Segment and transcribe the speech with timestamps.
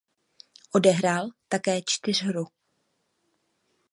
[0.71, 2.47] Odehrál také čtyřhru.